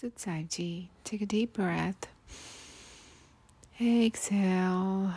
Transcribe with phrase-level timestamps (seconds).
[0.00, 0.86] Sit Saiji.
[1.04, 2.06] Take a deep breath.
[3.78, 5.12] Exhale.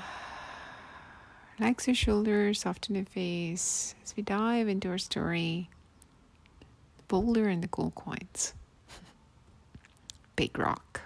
[1.58, 5.70] Relax your shoulders, soften your face as we dive into our story.
[6.98, 8.54] The boulder and the gold coins.
[10.36, 11.00] Big rock.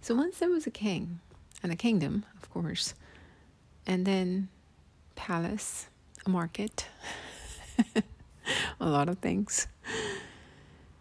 [0.00, 1.18] So once there was a king,
[1.64, 2.94] and a kingdom, of course,
[3.88, 4.50] and then
[5.16, 5.88] palace,
[6.24, 6.86] a market,
[8.80, 9.66] a lot of things.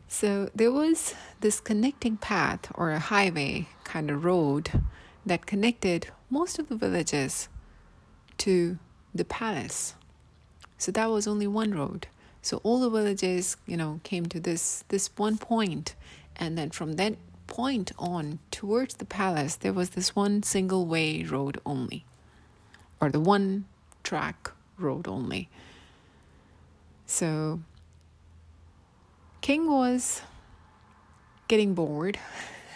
[0.08, 4.82] So there was this connecting path or a highway kind of road
[5.25, 7.50] that connected most of the villages
[8.39, 8.79] to
[9.14, 9.96] the palace.
[10.78, 12.07] So that was only one road.
[12.42, 15.96] So all the villages, you know, came to this this one point
[16.36, 17.15] and then from that
[17.48, 22.06] point on towards the palace there was this one single way road only
[23.00, 23.65] or the one
[24.04, 25.50] track road only.
[27.06, 27.62] So
[29.47, 30.24] King was
[31.47, 32.19] getting bored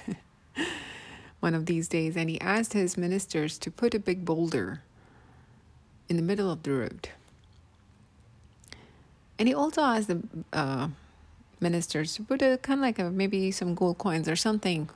[1.41, 4.81] one of these days and he asked his ministers to put a big boulder
[6.07, 7.09] in the middle of the road.
[9.37, 10.87] And he also asked the uh,
[11.59, 14.89] ministers to put a kind of like a maybe some gold coins or something.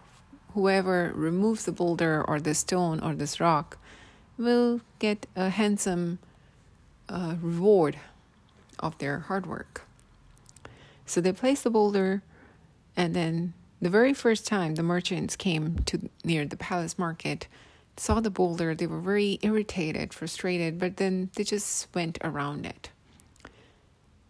[0.53, 3.77] Whoever removes the boulder or the stone or this rock
[4.37, 6.19] will get a handsome
[7.09, 7.97] uh, reward
[8.79, 9.84] of their hard work.
[11.05, 12.23] So they placed the boulder,
[12.95, 17.47] and then the very first time the merchants came to near the palace market,
[17.97, 22.89] saw the boulder, they were very irritated, frustrated, but then they just went around it.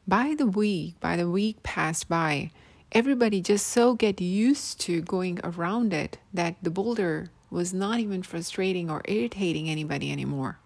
[0.08, 2.52] By the week, by the week passed by,
[2.92, 8.22] everybody just so get used to going around it that the boulder was not even
[8.22, 10.60] frustrating or irritating anybody anymore.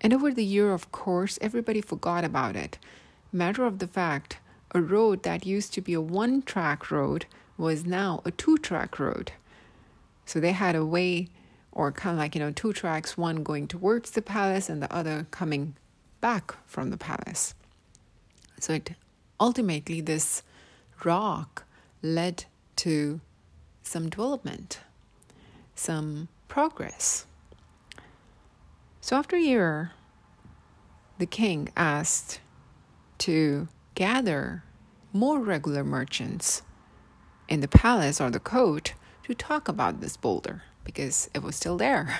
[0.00, 2.78] And over the year, of course, everybody forgot about it.
[3.32, 4.38] Matter of the fact,
[4.72, 8.98] a road that used to be a one track road was now a two track
[8.98, 9.32] road.
[10.24, 11.28] So they had a way,
[11.70, 14.92] or kind of like, you know, two tracks, one going towards the palace and the
[14.92, 15.76] other coming
[16.20, 17.54] back from the palace.
[18.58, 18.92] So it
[19.38, 20.42] ultimately, this
[21.04, 21.64] rock
[22.02, 22.44] led
[22.76, 23.20] to
[23.82, 24.80] some development,
[25.74, 27.26] some progress.
[29.00, 29.92] So after a year,
[31.18, 32.40] the king asked
[33.18, 34.64] to gather
[35.12, 36.62] more regular merchants
[37.48, 41.76] in the palace or the court to talk about this boulder because it was still
[41.76, 42.18] there.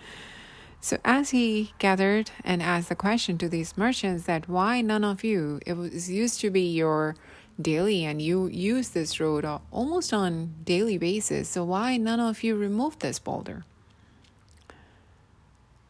[0.80, 5.22] so as he gathered and asked the question to these merchants that why none of
[5.22, 7.16] you it was used to be your
[7.60, 12.54] daily and you use this road almost on daily basis so why none of you
[12.54, 13.64] removed this boulder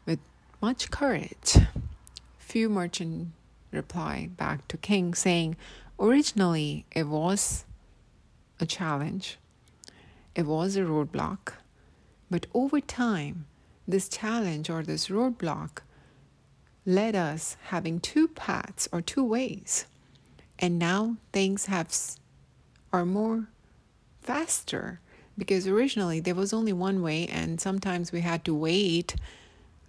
[0.06, 0.20] with
[0.62, 1.56] much courage
[2.38, 3.32] few merchants
[3.76, 5.56] reply back to King saying,
[5.98, 7.64] originally it was
[8.60, 9.38] a challenge,
[10.34, 11.54] it was a roadblock,
[12.30, 13.46] but over time,
[13.86, 15.78] this challenge or this roadblock
[16.84, 19.86] led us having two paths or two ways.
[20.58, 21.94] And now things have
[22.92, 23.48] are more
[24.22, 25.00] faster
[25.36, 29.16] because originally there was only one way, and sometimes we had to wait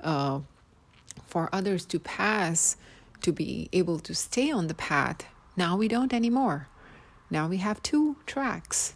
[0.04, 0.40] uh,
[1.26, 2.76] for others to pass
[3.22, 5.26] to be able to stay on the path.
[5.58, 6.70] Now we don't anymore.
[7.30, 8.94] Now we have two tracks.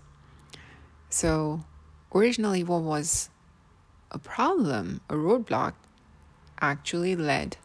[1.10, 1.66] So,
[2.14, 3.30] originally, what was
[4.12, 5.74] a problem, a roadblock,
[6.62, 7.58] actually led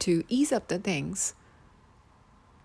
[0.00, 1.34] to ease up the things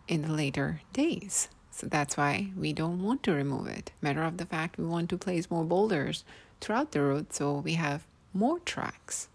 [0.07, 1.49] in the later days.
[1.69, 3.91] So that's why we don't want to remove it.
[4.01, 6.23] Matter of the fact, we want to place more boulders
[6.59, 9.29] throughout the road so we have more tracks.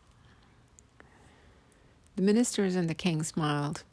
[2.16, 3.84] The ministers and the king smiled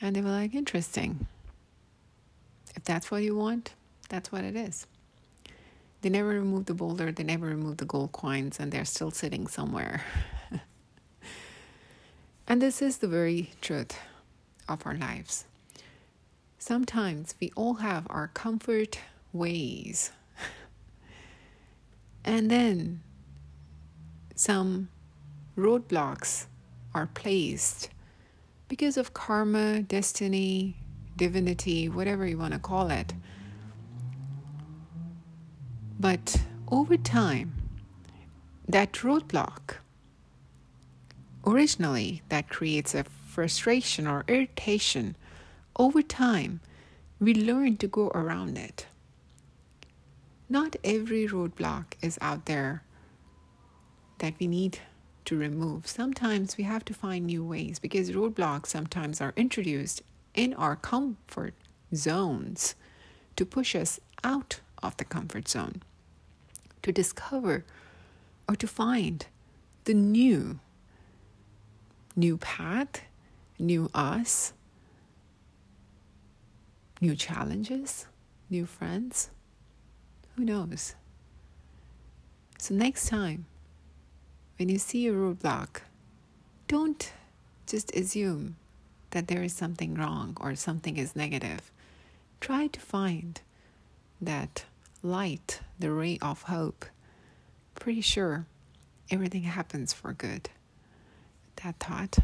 [0.00, 1.26] and they were like, interesting.
[2.76, 3.72] If that's what you want,
[4.08, 4.86] that's what it is.
[6.02, 9.46] They never removed the boulder, they never removed the gold coins, and they're still sitting
[9.46, 10.04] somewhere.
[12.46, 13.98] and this is the very truth
[14.68, 15.46] of our lives.
[16.58, 19.00] Sometimes we all have our comfort
[19.32, 20.12] ways.
[22.24, 23.00] and then
[24.34, 24.88] some
[25.56, 26.46] roadblocks
[26.94, 27.88] are placed
[28.68, 30.76] because of karma, destiny,
[31.16, 33.14] divinity, whatever you want to call it.
[35.98, 37.54] But over time,
[38.68, 39.76] that roadblock,
[41.46, 45.16] originally, that creates a frustration or irritation,
[45.76, 46.60] over time,
[47.20, 48.86] we learn to go around it.
[50.48, 52.82] Not every roadblock is out there
[54.18, 54.78] that we need
[55.24, 55.86] to remove.
[55.86, 60.02] Sometimes we have to find new ways because roadblocks sometimes are introduced
[60.36, 61.54] in our comfort
[61.94, 62.74] zones
[63.34, 65.82] to push us out of the comfort zone,
[66.82, 67.64] to discover
[68.48, 69.26] or to find
[69.84, 70.60] the new,
[72.14, 73.02] new path,
[73.58, 74.52] new us,
[77.00, 78.06] new challenges,
[78.50, 79.30] new friends.
[80.36, 80.94] Who knows?
[82.58, 83.46] So, next time
[84.58, 85.82] when you see a roadblock,
[86.68, 87.12] don't
[87.66, 88.56] just assume
[89.16, 91.72] that there is something wrong or something is negative.
[92.38, 93.40] Try to find
[94.20, 94.66] that
[95.02, 96.84] light, the ray of hope.
[97.74, 98.44] Pretty sure
[99.10, 100.50] everything happens for good.
[101.64, 102.18] That thought,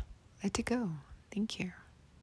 [0.45, 0.91] let it go.
[1.31, 1.73] Thank you.